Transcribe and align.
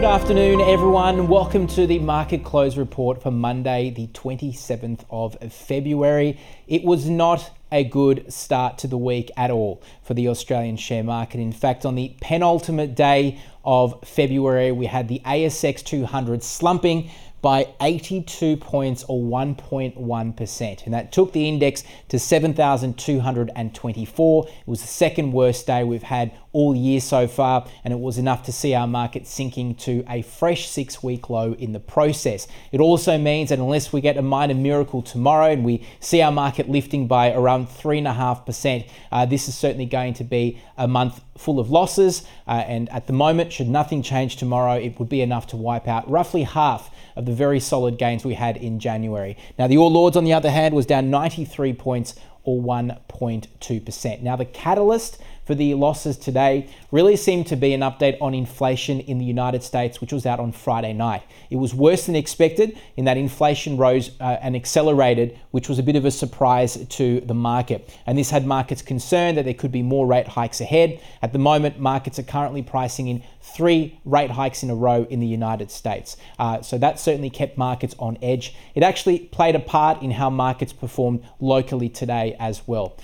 Good 0.00 0.08
afternoon, 0.08 0.62
everyone. 0.62 1.28
Welcome 1.28 1.66
to 1.66 1.86
the 1.86 1.98
market 1.98 2.42
close 2.42 2.78
report 2.78 3.22
for 3.22 3.30
Monday, 3.30 3.90
the 3.90 4.06
27th 4.06 5.04
of 5.10 5.36
February. 5.52 6.40
It 6.66 6.84
was 6.84 7.06
not 7.06 7.50
a 7.70 7.84
good 7.84 8.32
start 8.32 8.78
to 8.78 8.86
the 8.86 8.96
week 8.96 9.30
at 9.36 9.50
all 9.50 9.82
for 10.02 10.14
the 10.14 10.28
Australian 10.28 10.78
share 10.78 11.04
market. 11.04 11.38
In 11.38 11.52
fact, 11.52 11.84
on 11.84 11.96
the 11.96 12.16
penultimate 12.22 12.94
day 12.94 13.42
of 13.62 14.02
February, 14.02 14.72
we 14.72 14.86
had 14.86 15.08
the 15.08 15.20
ASX 15.26 15.84
200 15.84 16.42
slumping 16.42 17.10
by 17.42 17.68
82 17.80 18.56
points 18.56 19.04
or 19.08 19.22
1.1%. 19.22 20.84
And 20.84 20.94
that 20.94 21.12
took 21.12 21.32
the 21.32 21.48
index 21.48 21.84
to 22.08 22.18
7,224. 22.18 24.46
It 24.46 24.52
was 24.66 24.80
the 24.80 24.86
second 24.86 25.32
worst 25.32 25.66
day 25.66 25.84
we've 25.84 26.02
had 26.02 26.32
all 26.52 26.74
year 26.74 27.00
so 27.00 27.28
far, 27.28 27.66
and 27.84 27.92
it 27.92 28.00
was 28.00 28.18
enough 28.18 28.42
to 28.44 28.52
see 28.52 28.74
our 28.74 28.86
market 28.86 29.26
sinking 29.26 29.74
to 29.76 30.04
a 30.08 30.22
fresh 30.22 30.68
six 30.68 31.02
week 31.02 31.30
low 31.30 31.52
in 31.54 31.72
the 31.72 31.80
process. 31.80 32.48
It 32.72 32.80
also 32.80 33.16
means 33.18 33.50
that 33.50 33.58
unless 33.58 33.92
we 33.92 34.00
get 34.00 34.16
a 34.16 34.22
minor 34.22 34.54
miracle 34.54 35.02
tomorrow 35.02 35.52
and 35.52 35.64
we 35.64 35.86
see 36.00 36.20
our 36.22 36.32
market 36.32 36.68
lifting 36.68 37.06
by 37.06 37.32
around 37.32 37.68
3.5%, 37.68 38.88
uh, 39.12 39.26
this 39.26 39.48
is 39.48 39.56
certainly 39.56 39.86
going 39.86 40.14
to 40.14 40.24
be 40.24 40.60
a 40.76 40.88
month 40.88 41.20
full 41.38 41.60
of 41.60 41.70
losses. 41.70 42.24
Uh, 42.48 42.64
and 42.66 42.88
at 42.90 43.06
the 43.06 43.12
moment, 43.12 43.52
should 43.52 43.68
nothing 43.68 44.02
change 44.02 44.36
tomorrow, 44.36 44.74
it 44.74 44.98
would 44.98 45.08
be 45.08 45.22
enough 45.22 45.46
to 45.48 45.56
wipe 45.56 45.86
out 45.86 46.08
roughly 46.10 46.42
half 46.42 46.90
of 47.16 47.26
the 47.26 47.32
very 47.32 47.60
solid 47.60 47.98
gains 47.98 48.24
we 48.24 48.34
had 48.34 48.56
in 48.56 48.80
January. 48.80 49.36
Now, 49.58 49.66
the 49.66 49.78
All 49.78 49.96
Ords, 49.96 50.16
on 50.16 50.24
the 50.24 50.32
other 50.32 50.50
hand, 50.50 50.74
was 50.74 50.86
down 50.86 51.10
93 51.10 51.74
points 51.74 52.14
or 52.42 52.60
1.2%. 52.60 54.22
Now, 54.22 54.36
the 54.36 54.44
catalyst 54.44 55.18
for 55.50 55.56
the 55.56 55.74
losses 55.74 56.16
today 56.16 56.68
really 56.92 57.16
seemed 57.16 57.44
to 57.44 57.56
be 57.56 57.74
an 57.74 57.80
update 57.80 58.16
on 58.20 58.34
inflation 58.34 59.00
in 59.00 59.18
the 59.18 59.24
United 59.24 59.64
States, 59.64 60.00
which 60.00 60.12
was 60.12 60.24
out 60.24 60.38
on 60.38 60.52
Friday 60.52 60.92
night. 60.92 61.24
It 61.50 61.56
was 61.56 61.74
worse 61.74 62.06
than 62.06 62.14
expected 62.14 62.78
in 62.96 63.06
that 63.06 63.16
inflation 63.16 63.76
rose 63.76 64.12
uh, 64.20 64.36
and 64.40 64.54
accelerated, 64.54 65.36
which 65.50 65.68
was 65.68 65.80
a 65.80 65.82
bit 65.82 65.96
of 65.96 66.04
a 66.04 66.10
surprise 66.12 66.86
to 66.86 67.20
the 67.22 67.34
market. 67.34 67.92
And 68.06 68.16
this 68.16 68.30
had 68.30 68.46
markets 68.46 68.80
concerned 68.80 69.38
that 69.38 69.44
there 69.44 69.54
could 69.54 69.72
be 69.72 69.82
more 69.82 70.06
rate 70.06 70.28
hikes 70.28 70.60
ahead. 70.60 71.00
At 71.20 71.32
the 71.32 71.40
moment, 71.40 71.80
markets 71.80 72.20
are 72.20 72.22
currently 72.22 72.62
pricing 72.62 73.08
in 73.08 73.24
three 73.42 73.98
rate 74.04 74.30
hikes 74.30 74.62
in 74.62 74.70
a 74.70 74.76
row 74.76 75.04
in 75.10 75.18
the 75.18 75.26
United 75.26 75.72
States. 75.72 76.16
Uh, 76.38 76.62
so 76.62 76.78
that 76.78 77.00
certainly 77.00 77.28
kept 77.28 77.58
markets 77.58 77.96
on 77.98 78.18
edge. 78.22 78.54
It 78.76 78.84
actually 78.84 79.18
played 79.18 79.56
a 79.56 79.60
part 79.60 80.00
in 80.00 80.12
how 80.12 80.30
markets 80.30 80.72
performed 80.72 81.24
locally 81.40 81.88
today 81.88 82.36
as 82.38 82.68
well. 82.68 82.96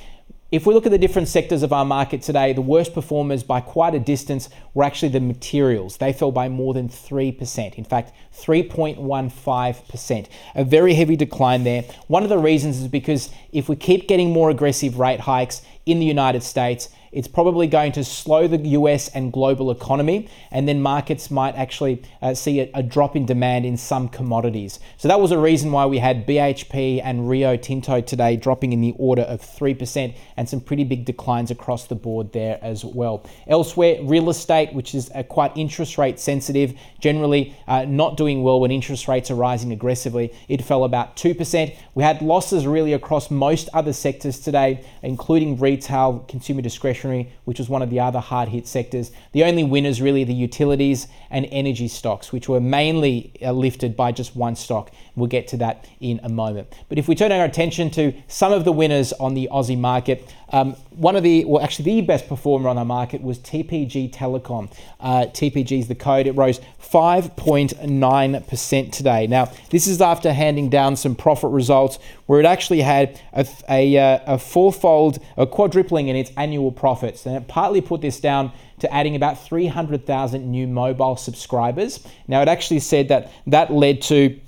If 0.56 0.64
we 0.64 0.72
look 0.72 0.86
at 0.86 0.90
the 0.90 0.96
different 0.96 1.28
sectors 1.28 1.62
of 1.62 1.70
our 1.70 1.84
market 1.84 2.22
today, 2.22 2.54
the 2.54 2.62
worst 2.62 2.94
performers 2.94 3.42
by 3.42 3.60
quite 3.60 3.94
a 3.94 3.98
distance 3.98 4.48
were 4.72 4.84
actually 4.84 5.10
the 5.10 5.20
materials. 5.20 5.98
They 5.98 6.14
fell 6.14 6.32
by 6.32 6.48
more 6.48 6.72
than 6.72 6.88
3%. 6.88 7.74
In 7.74 7.84
fact, 7.84 8.14
3.15%. 8.34 10.26
A 10.54 10.64
very 10.64 10.94
heavy 10.94 11.14
decline 11.14 11.64
there. 11.64 11.84
One 12.06 12.22
of 12.22 12.30
the 12.30 12.38
reasons 12.38 12.80
is 12.80 12.88
because 12.88 13.28
if 13.52 13.68
we 13.68 13.76
keep 13.76 14.08
getting 14.08 14.30
more 14.30 14.48
aggressive 14.48 14.98
rate 14.98 15.20
hikes 15.20 15.60
in 15.84 16.00
the 16.00 16.06
United 16.06 16.42
States, 16.42 16.88
it's 17.16 17.26
probably 17.26 17.66
going 17.66 17.92
to 17.92 18.04
slow 18.04 18.46
the 18.46 18.58
US 18.58 19.08
and 19.08 19.32
global 19.32 19.70
economy, 19.70 20.28
and 20.50 20.68
then 20.68 20.82
markets 20.82 21.30
might 21.30 21.54
actually 21.54 22.02
uh, 22.20 22.34
see 22.34 22.60
a, 22.60 22.70
a, 22.74 22.82
drop 22.82 23.16
in 23.16 23.24
demand 23.24 23.64
in 23.64 23.78
some 23.78 24.10
commodities. 24.10 24.78
So 24.98 25.08
that 25.08 25.18
was 25.18 25.32
a 25.32 25.38
reason 25.38 25.72
why 25.72 25.86
we 25.86 25.96
had 25.96 26.26
BHP 26.26 27.00
and 27.02 27.26
Rio 27.26 27.56
Tinto 27.56 28.02
today 28.02 28.36
dropping 28.36 28.74
in 28.74 28.82
the 28.82 28.94
order 28.98 29.22
of 29.22 29.40
3% 29.40 30.14
and 30.36 30.46
some 30.46 30.60
pretty 30.60 30.84
big 30.84 31.06
declines 31.06 31.50
across 31.50 31.86
the 31.86 31.94
board 31.94 32.34
there 32.34 32.58
as 32.60 32.84
well. 32.84 33.24
Elsewhere, 33.46 33.96
real 34.02 34.28
estate, 34.28 34.74
which 34.74 34.94
is 34.94 35.10
quite 35.30 35.56
interest 35.56 35.96
rate 35.96 36.20
sensitive, 36.20 36.78
generally 37.00 37.56
uh, 37.66 37.86
not 37.86 38.18
doing 38.18 38.42
well 38.42 38.60
when 38.60 38.70
interest 38.70 39.08
rates 39.08 39.30
are 39.30 39.36
rising 39.36 39.72
aggressively, 39.72 40.34
it 40.48 40.62
fell 40.62 40.84
about 40.84 41.16
2%. 41.16 41.74
We 41.94 42.02
had 42.02 42.20
losses 42.20 42.66
really 42.66 42.92
across 42.92 43.30
most 43.30 43.70
other 43.72 43.94
sectors 43.94 44.38
today, 44.38 44.84
including 45.02 45.58
retail, 45.58 46.22
consumer 46.28 46.60
discretionary 46.60 47.05
which 47.44 47.58
was 47.58 47.68
one 47.68 47.82
of 47.82 47.90
the 47.90 48.00
other 48.00 48.20
hard 48.20 48.48
hit 48.48 48.66
sectors. 48.66 49.10
The 49.32 49.44
only 49.44 49.64
winners, 49.64 50.00
really, 50.00 50.24
the 50.24 50.34
utilities 50.34 51.08
and 51.30 51.46
energy 51.50 51.88
stocks, 51.88 52.32
which 52.32 52.48
were 52.48 52.60
mainly 52.60 53.32
uh, 53.42 53.52
lifted 53.52 53.96
by 53.96 54.12
just 54.12 54.36
one 54.36 54.56
stock. 54.56 54.90
We'll 55.14 55.28
get 55.28 55.48
to 55.48 55.56
that 55.58 55.86
in 56.00 56.20
a 56.22 56.28
moment. 56.28 56.72
But 56.88 56.98
if 56.98 57.08
we 57.08 57.14
turn 57.14 57.32
our 57.32 57.44
attention 57.44 57.90
to 57.90 58.12
some 58.28 58.52
of 58.52 58.64
the 58.64 58.72
winners 58.72 59.12
on 59.14 59.34
the 59.34 59.48
Aussie 59.50 59.78
market, 59.78 60.32
um, 60.50 60.74
one 60.90 61.16
of 61.16 61.22
the, 61.22 61.44
well, 61.44 61.62
actually 61.62 61.84
the 61.86 62.00
best 62.02 62.28
performer 62.28 62.68
on 62.68 62.76
our 62.78 62.84
market 62.84 63.22
was 63.22 63.38
TPG 63.38 64.12
Telecom. 64.12 64.70
Uh, 65.00 65.26
TPG 65.26 65.80
is 65.80 65.88
the 65.88 65.94
code. 65.94 66.26
It 66.26 66.32
rose 66.32 66.60
5.9% 66.80 68.92
today. 68.92 69.26
Now, 69.26 69.50
this 69.70 69.88
is 69.88 70.00
after 70.00 70.32
handing 70.32 70.70
down 70.70 70.96
some 70.96 71.16
profit 71.16 71.50
results 71.50 71.98
where 72.26 72.40
it 72.40 72.46
actually 72.46 72.82
had 72.82 73.20
a, 73.32 73.46
a, 73.68 73.98
uh, 73.98 74.34
a 74.34 74.38
fourfold, 74.38 75.18
a 75.36 75.46
quadrupling 75.46 76.08
in 76.08 76.16
its 76.16 76.32
annual 76.36 76.72
profits. 76.96 77.26
And 77.26 77.36
it 77.36 77.46
partly 77.46 77.80
put 77.80 78.00
this 78.00 78.20
down 78.20 78.52
to 78.80 78.92
adding 78.92 79.16
about 79.16 79.42
300,000 79.44 80.50
new 80.50 80.66
mobile 80.66 81.16
subscribers. 81.16 82.06
Now, 82.26 82.42
it 82.42 82.48
actually 82.48 82.80
said 82.80 83.08
that 83.08 83.32
that 83.46 83.72
led 83.72 84.02
to 84.02 84.38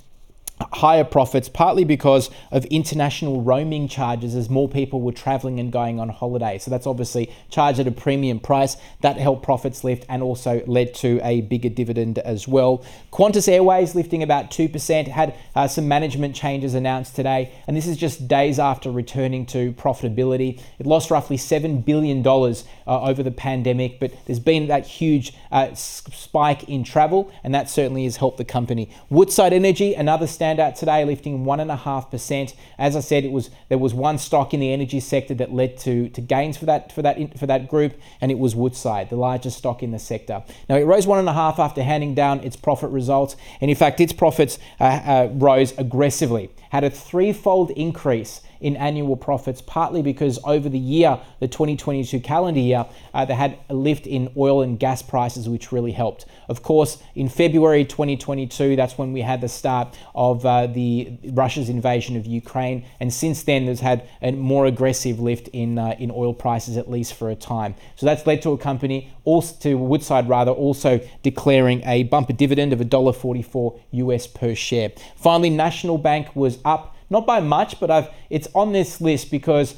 higher 0.73 1.03
profits, 1.03 1.49
partly 1.49 1.83
because 1.83 2.29
of 2.51 2.65
international 2.65 3.41
roaming 3.41 3.87
charges 3.87 4.35
as 4.35 4.49
more 4.49 4.67
people 4.67 5.01
were 5.01 5.11
traveling 5.11 5.59
and 5.59 5.71
going 5.71 5.99
on 5.99 6.09
holiday. 6.09 6.57
So 6.57 6.69
that's 6.71 6.87
obviously 6.87 7.33
charged 7.49 7.79
at 7.79 7.87
a 7.87 7.91
premium 7.91 8.39
price. 8.39 8.77
That 9.01 9.17
helped 9.17 9.43
profits 9.43 9.83
lift 9.83 10.05
and 10.09 10.21
also 10.21 10.63
led 10.65 10.93
to 10.95 11.19
a 11.23 11.41
bigger 11.41 11.69
dividend 11.69 12.19
as 12.19 12.47
well. 12.47 12.83
Qantas 13.11 13.47
Airways 13.47 13.95
lifting 13.95 14.23
about 14.23 14.51
2%, 14.51 15.07
had 15.07 15.35
uh, 15.55 15.67
some 15.67 15.87
management 15.87 16.35
changes 16.35 16.73
announced 16.73 17.15
today, 17.15 17.51
and 17.67 17.75
this 17.75 17.87
is 17.87 17.97
just 17.97 18.27
days 18.27 18.59
after 18.59 18.91
returning 18.91 19.45
to 19.47 19.73
profitability. 19.73 20.61
It 20.77 20.85
lost 20.85 21.11
roughly 21.11 21.37
$7 21.37 21.83
billion 21.85 22.25
uh, 22.25 22.53
over 22.87 23.23
the 23.23 23.31
pandemic, 23.31 23.99
but 23.99 24.13
there's 24.25 24.39
been 24.39 24.67
that 24.67 24.85
huge 24.85 25.33
uh, 25.51 25.73
spike 25.73 26.63
in 26.69 26.83
travel, 26.83 27.31
and 27.43 27.53
that 27.53 27.69
certainly 27.69 28.03
has 28.03 28.17
helped 28.17 28.37
the 28.37 28.45
company. 28.45 28.89
Woodside 29.09 29.53
Energy, 29.53 29.93
another 29.93 30.27
stand 30.27 30.48
standout 30.49 30.75
today, 30.75 31.05
lifting 31.05 31.45
one 31.45 31.59
and 31.59 31.71
a 31.71 31.75
half 31.75 32.09
percent. 32.09 32.55
As 32.77 32.95
I 32.95 32.99
said, 32.99 33.23
it 33.23 33.31
was 33.31 33.49
there 33.69 33.77
was 33.77 33.93
one 33.93 34.17
stock 34.17 34.53
in 34.53 34.59
the 34.59 34.73
energy 34.73 34.99
sector 34.99 35.33
that 35.35 35.53
led 35.53 35.77
to, 35.79 36.09
to 36.09 36.21
gains 36.21 36.57
for 36.57 36.65
that 36.65 36.91
for 36.91 37.01
that 37.01 37.37
for 37.37 37.47
that 37.47 37.67
group, 37.67 37.93
and 38.21 38.31
it 38.31 38.39
was 38.39 38.55
Woodside, 38.55 39.09
the 39.09 39.15
largest 39.15 39.57
stock 39.57 39.83
in 39.83 39.91
the 39.91 39.99
sector. 39.99 40.43
Now 40.67 40.75
it 40.75 40.83
rose 40.83 41.07
one 41.07 41.19
and 41.19 41.29
a 41.29 41.33
half 41.33 41.59
after 41.59 41.83
handing 41.83 42.15
down 42.15 42.39
its 42.41 42.55
profit 42.55 42.91
results, 42.91 43.35
and 43.61 43.69
in 43.69 43.77
fact 43.77 43.99
its 43.99 44.13
profits 44.13 44.59
uh, 44.79 44.83
uh, 44.83 45.29
rose 45.33 45.77
aggressively, 45.77 46.49
had 46.71 46.83
a 46.83 46.89
threefold 46.89 47.71
increase 47.71 48.41
in 48.61 48.75
annual 48.75 49.15
profits, 49.15 49.61
partly 49.61 50.01
because 50.01 50.39
over 50.43 50.69
the 50.69 50.79
year, 50.79 51.19
the 51.39 51.47
2022 51.47 52.19
calendar 52.19 52.59
year, 52.59 52.85
uh, 53.13 53.25
they 53.25 53.33
had 53.33 53.57
a 53.69 53.73
lift 53.73 54.05
in 54.05 54.31
oil 54.35 54.61
and 54.61 54.79
gas 54.79 55.01
prices, 55.01 55.47
which 55.47 55.71
really 55.71 55.91
helped. 55.91 56.25
Of 56.47 56.61
course, 56.61 57.01
in 57.15 57.29
February 57.29 57.85
2022, 57.85 58.75
that's 58.75 58.97
when 58.97 59.13
we 59.13 59.21
had 59.21 59.41
the 59.41 59.47
start 59.47 59.97
of 60.13 60.38
uh, 60.45 60.67
the 60.67 61.17
Russia's 61.31 61.69
invasion 61.69 62.15
of 62.15 62.25
Ukraine, 62.25 62.85
and 62.99 63.13
since 63.13 63.43
then, 63.43 63.65
there's 63.65 63.79
had 63.79 64.07
a 64.21 64.31
more 64.31 64.65
aggressive 64.65 65.19
lift 65.19 65.47
in 65.49 65.77
uh, 65.77 65.95
in 65.99 66.11
oil 66.11 66.33
prices, 66.33 66.77
at 66.77 66.89
least 66.89 67.13
for 67.13 67.29
a 67.29 67.35
time. 67.35 67.75
So 67.95 68.05
that's 68.05 68.25
led 68.25 68.41
to 68.43 68.51
a 68.51 68.57
company, 68.57 69.11
also 69.23 69.55
to 69.61 69.75
Woodside 69.75 70.27
rather, 70.29 70.51
also 70.51 70.99
declaring 71.23 71.81
a 71.85 72.03
bumper 72.03 72.33
dividend 72.33 72.73
of 72.73 72.79
$1.44 72.79 73.79
US 73.91 74.27
per 74.27 74.55
share. 74.55 74.91
Finally, 75.15 75.51
National 75.51 75.97
Bank 75.97 76.35
was 76.35 76.59
up 76.65 76.95
not 77.09 77.25
by 77.25 77.39
much, 77.39 77.79
but 77.79 77.89
I've 77.89 78.09
it's 78.29 78.47
on 78.53 78.71
this 78.71 79.01
list 79.01 79.31
because 79.31 79.75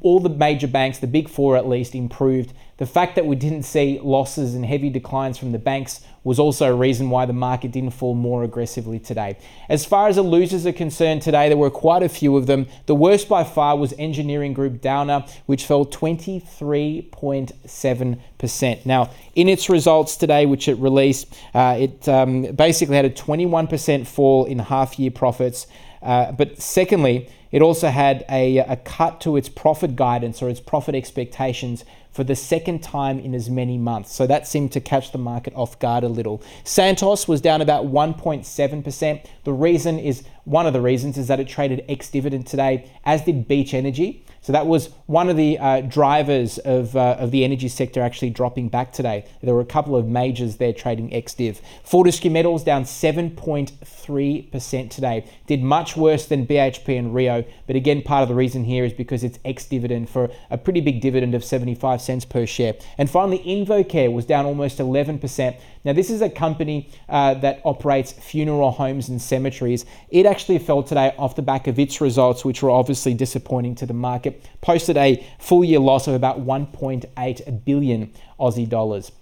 all 0.00 0.20
the 0.20 0.28
major 0.28 0.66
banks, 0.66 0.98
the 0.98 1.06
big 1.06 1.28
four 1.28 1.56
at 1.56 1.66
least, 1.66 1.94
improved. 1.94 2.52
The 2.76 2.84
fact 2.86 3.14
that 3.14 3.24
we 3.26 3.36
didn't 3.36 3.62
see 3.62 3.98
losses 4.02 4.54
and 4.54 4.66
heavy 4.66 4.90
declines 4.90 5.38
from 5.38 5.52
the 5.52 5.58
banks 5.58 6.02
was 6.24 6.38
also 6.38 6.72
a 6.72 6.74
reason 6.74 7.10
why 7.10 7.26
the 7.26 7.32
market 7.32 7.72
didn't 7.72 7.92
fall 7.92 8.14
more 8.14 8.44
aggressively 8.44 8.98
today. 8.98 9.38
As 9.68 9.86
far 9.86 10.08
as 10.08 10.16
the 10.16 10.22
losers 10.22 10.66
are 10.66 10.72
concerned 10.72 11.22
today, 11.22 11.48
there 11.48 11.56
were 11.56 11.70
quite 11.70 12.02
a 12.02 12.08
few 12.08 12.36
of 12.36 12.46
them. 12.46 12.66
The 12.86 12.94
worst 12.94 13.28
by 13.28 13.44
far 13.44 13.76
was 13.76 13.94
Engineering 13.98 14.52
Group 14.52 14.80
Downer, 14.80 15.24
which 15.46 15.64
fell 15.64 15.86
23.7%. 15.86 18.86
Now, 18.86 19.10
in 19.34 19.48
its 19.48 19.70
results 19.70 20.16
today, 20.16 20.44
which 20.44 20.68
it 20.68 20.74
released, 20.74 21.34
uh, 21.54 21.76
it 21.78 22.06
um, 22.08 22.42
basically 22.54 22.96
had 22.96 23.06
a 23.06 23.10
21% 23.10 24.06
fall 24.06 24.44
in 24.44 24.58
half 24.58 24.98
year 24.98 25.10
profits. 25.10 25.66
Uh, 26.02 26.32
but 26.32 26.60
secondly, 26.60 27.30
it 27.52 27.62
also 27.62 27.88
had 27.88 28.24
a, 28.28 28.58
a 28.58 28.76
cut 28.76 29.20
to 29.20 29.36
its 29.36 29.48
profit 29.48 29.94
guidance 29.94 30.42
or 30.42 30.48
its 30.48 30.60
profit 30.60 30.94
expectations 30.94 31.84
for 32.12 32.24
the 32.24 32.36
second 32.36 32.82
time 32.82 33.18
in 33.18 33.34
as 33.34 33.50
many 33.50 33.78
months. 33.78 34.14
So 34.14 34.26
that 34.26 34.46
seemed 34.46 34.72
to 34.72 34.80
catch 34.80 35.12
the 35.12 35.18
market 35.18 35.54
off 35.56 35.78
guard 35.78 36.04
a 36.04 36.08
little. 36.08 36.42
Santos 36.64 37.26
was 37.26 37.40
down 37.40 37.60
about 37.60 37.86
1.7%. 37.86 39.26
The 39.44 39.52
reason 39.52 39.98
is 39.98 40.22
one 40.44 40.66
of 40.66 40.72
the 40.72 40.80
reasons 40.80 41.18
is 41.18 41.28
that 41.28 41.40
it 41.40 41.48
traded 41.48 41.84
ex 41.88 42.10
dividend 42.10 42.46
today, 42.46 42.90
as 43.04 43.22
did 43.22 43.48
Beach 43.48 43.74
Energy. 43.74 44.24
So 44.42 44.52
that 44.52 44.66
was 44.66 44.90
one 45.06 45.28
of 45.28 45.36
the 45.36 45.56
uh, 45.56 45.82
drivers 45.82 46.58
of, 46.58 46.96
uh, 46.96 47.14
of 47.20 47.30
the 47.30 47.44
energy 47.44 47.68
sector 47.68 48.02
actually 48.02 48.30
dropping 48.30 48.70
back 48.70 48.92
today. 48.92 49.24
There 49.40 49.54
were 49.54 49.60
a 49.60 49.64
couple 49.64 49.94
of 49.94 50.08
majors 50.08 50.56
there 50.56 50.72
trading 50.72 51.14
ex-div. 51.14 51.60
Fortescue 51.84 52.28
Metals 52.28 52.64
down 52.64 52.82
7.3% 52.82 54.90
today. 54.90 55.24
Did 55.46 55.62
much 55.62 55.96
worse 55.96 56.26
than 56.26 56.44
BHP 56.44 56.98
and 56.98 57.14
Rio, 57.14 57.44
but 57.68 57.76
again, 57.76 58.02
part 58.02 58.24
of 58.24 58.28
the 58.28 58.34
reason 58.34 58.64
here 58.64 58.84
is 58.84 58.92
because 58.92 59.22
it's 59.22 59.38
ex-dividend 59.44 60.10
for 60.10 60.28
a 60.50 60.58
pretty 60.58 60.80
big 60.80 61.00
dividend 61.00 61.36
of 61.36 61.44
75 61.44 62.01
cents 62.02 62.24
per 62.24 62.46
share. 62.46 62.74
And 62.98 63.08
finally, 63.08 63.38
InvoCare 63.38 64.12
was 64.12 64.26
down 64.26 64.46
almost 64.46 64.78
11%. 64.78 65.56
Now, 65.84 65.92
this 65.92 66.10
is 66.10 66.20
a 66.20 66.30
company 66.30 66.90
uh, 67.08 67.34
that 67.34 67.60
operates 67.64 68.12
funeral 68.12 68.70
homes 68.70 69.08
and 69.08 69.20
cemeteries. 69.20 69.84
It 70.10 70.26
actually 70.26 70.58
fell 70.58 70.82
today 70.82 71.14
off 71.18 71.36
the 71.36 71.42
back 71.42 71.66
of 71.66 71.78
its 71.78 72.00
results, 72.00 72.44
which 72.44 72.62
were 72.62 72.70
obviously 72.70 73.14
disappointing 73.14 73.74
to 73.76 73.86
the 73.86 73.94
market. 73.94 74.44
Posted 74.60 74.96
a 74.96 75.24
full 75.38 75.64
year 75.64 75.80
loss 75.80 76.06
of 76.06 76.14
about 76.14 76.40
1.8 76.40 77.64
billion 77.64 78.12
Aussie 78.38 78.68
dollars. 78.68 79.12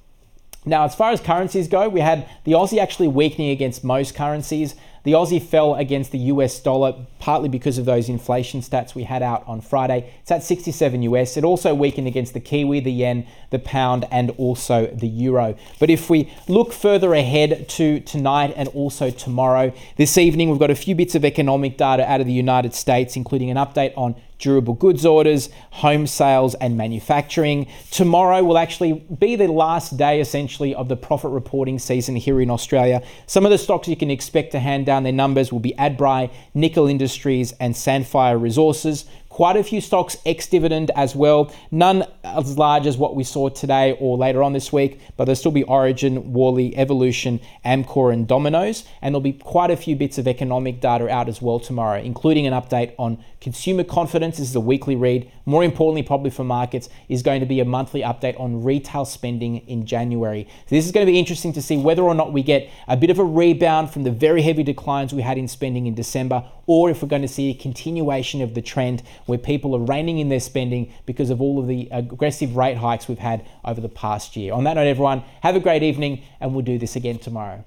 Now, 0.67 0.85
as 0.85 0.95
far 0.95 1.11
as 1.11 1.21
currencies 1.21 1.69
go, 1.69 1.89
we 1.89 2.01
had 2.01 2.29
the 2.45 2.53
Aussie 2.53 2.79
actually 2.79 3.09
weakening 3.09 3.51
against 3.51 3.83
most 3.83 4.15
currencies. 4.15 4.75
The 5.03 5.13
Aussie 5.13 5.43
fell 5.43 5.77
against 5.77 6.13
the 6.13 6.19
US 6.19 6.61
dollar 6.61 6.95
partly 7.19 7.49
because 7.49 7.79
of 7.79 7.85
those 7.85 8.09
inflation 8.09 8.61
stats 8.61 8.95
we 8.95 9.05
had 9.05 9.23
out 9.23 9.45
on 9.47 9.61
Friday. 9.61 10.13
It's 10.23 10.31
at 10.31 10.43
67 10.43 11.03
US. 11.03 11.37
It 11.37 11.45
also 11.45 11.75
weakened 11.75 12.07
against 12.07 12.35
the 12.35 12.41
Kiwi, 12.41 12.81
the 12.81 12.93
yen, 12.93 13.27
the 13.51 13.59
pound, 13.59 14.07
and 14.11 14.31
also 14.33 14.87
the 14.87 15.09
euro. 15.09 15.57
But 15.79 15.91
if 15.91 16.11
we 16.11 16.31
look 16.49 16.73
further 16.73 17.15
ahead 17.15 17.69
to 17.71 18.01
tonight 18.01 18.53
and 18.57 18.69
also 18.69 19.11
tomorrow, 19.11 19.73
this 19.97 20.19
evening 20.19 20.51
we've 20.51 20.59
got 20.59 20.71
a 20.71 20.75
few 20.75 20.95
bits 20.95 21.15
of 21.15 21.25
economic 21.25 21.77
data 21.77 22.11
out 22.11 22.21
of 22.21 22.27
the 22.27 22.33
United 22.33 22.75
States, 22.75 23.17
including 23.17 23.51
an 23.51 23.57
update 23.57 23.93
on 23.97 24.17
durable 24.41 24.75
goods 24.75 25.07
orders, 25.07 25.51
home 25.71 26.07
sales, 26.07 26.55
and 26.57 26.77
manufacturing. 26.77 27.67
Tomorrow 27.91 28.43
will 28.43 28.59
actually 28.59 28.95
be 28.95 29.37
the 29.37 29.49
last 29.49 29.97
day, 29.97 30.21
essentially, 30.21 30.75
of 30.75 30.89
the 30.89 30.97
profit 30.97 31.31
reporting 31.31 31.79
season 31.79 32.17
here 32.17 32.41
in 32.41 32.51
Australia. 32.51 33.03
Some 33.27 33.45
of 33.45 33.51
the 33.51 33.59
stocks 33.59 33.87
you 33.87 33.97
can 33.97 34.11
expect 34.11 34.53
to 34.53 34.59
hand 34.59 34.89
down 34.91 35.05
their 35.05 35.13
numbers 35.13 35.53
will 35.53 35.61
be 35.61 35.73
Adbri, 35.79 36.33
Nickel 36.53 36.89
Industries, 36.89 37.53
and 37.61 37.75
Sandfire 37.75 38.43
Resources. 38.43 39.05
Quite 39.29 39.57
a 39.57 39.63
few 39.63 39.81
stocks 39.81 40.17
ex 40.27 40.49
dividend 40.49 40.91
as 40.97 41.15
well. 41.15 41.53
None 41.71 42.05
as 42.25 42.59
large 42.59 42.89
as 42.89 42.97
what 42.99 43.15
we 43.15 43.23
saw 43.23 43.51
today 43.51 43.97
or 44.01 44.19
later 44.19 44.43
on 44.43 44.53
this 44.53 44.73
week, 44.73 45.01
but 45.17 45.27
there'll 45.27 45.37
still 45.37 45.53
be 45.53 45.63
Origin, 45.63 46.33
Worley, 46.33 46.77
Evolution, 46.77 47.39
Amcor, 47.65 48.13
and 48.13 48.27
Domino's. 48.27 48.83
And 49.01 49.15
there'll 49.15 49.21
be 49.21 49.35
quite 49.35 49.71
a 49.71 49.77
few 49.77 49.95
bits 49.95 50.19
of 50.19 50.27
economic 50.27 50.81
data 50.81 51.09
out 51.09 51.29
as 51.29 51.41
well 51.41 51.61
tomorrow, 51.61 52.01
including 52.01 52.49
an 52.49 52.53
update 52.53 52.93
on 52.99 53.23
consumer 53.41 53.85
confidence. 53.85 54.39
This 54.39 54.51
is 54.51 54.57
a 54.57 54.61
weekly 54.61 54.97
read. 54.97 55.31
More 55.51 55.65
importantly, 55.65 56.05
probably 56.05 56.31
for 56.31 56.45
markets, 56.45 56.89
is 57.09 57.25
going 57.25 57.41
to 57.41 57.47
be 57.47 57.59
a 57.59 57.65
monthly 57.65 58.03
update 58.03 58.39
on 58.39 58.63
retail 58.63 59.05
spending 59.05 59.57
in 59.67 59.85
January. 59.85 60.47
So 60.67 60.77
this 60.77 60.87
is 60.87 60.93
going 60.93 61.05
to 61.05 61.11
be 61.11 61.19
interesting 61.19 61.53
to 61.55 61.61
see 61.61 61.77
whether 61.77 62.03
or 62.03 62.15
not 62.15 62.33
we 62.33 62.45
get 62.45 62.71
a 62.87 62.97
bit 62.97 63.11
of 63.11 63.19
a 63.19 63.25
rebound 63.25 63.91
from 63.91 64.05
the 64.05 64.13
very 64.13 64.43
heavy 64.43 64.63
declines 64.63 65.13
we 65.13 65.23
had 65.23 65.39
in 65.39 65.49
spending 65.49 65.89
in 65.89 65.95
December, 65.97 66.45
or 66.67 66.89
if 66.89 67.03
we're 67.03 67.09
going 67.09 67.23
to 67.23 67.27
see 67.27 67.51
a 67.51 67.55
continuation 67.55 68.43
of 68.43 68.55
the 68.55 68.63
trend 68.63 69.03
where 69.27 69.39
people 69.39 69.75
are 69.75 69.81
reining 69.81 70.21
in 70.21 70.29
their 70.29 70.39
spending 70.39 70.93
because 71.05 71.31
of 71.31 71.43
all 71.43 71.59
of 71.59 71.67
the 71.67 71.89
aggressive 71.91 72.55
rate 72.55 72.77
hikes 72.77 73.09
we've 73.09 73.19
had 73.19 73.45
over 73.65 73.81
the 73.81 73.89
past 73.89 74.37
year. 74.37 74.53
On 74.53 74.63
that 74.63 74.75
note, 74.75 74.87
everyone, 74.87 75.25
have 75.43 75.57
a 75.57 75.61
great 75.61 75.83
evening, 75.83 76.23
and 76.39 76.55
we'll 76.55 76.65
do 76.65 76.79
this 76.79 76.95
again 76.95 77.19
tomorrow. 77.19 77.65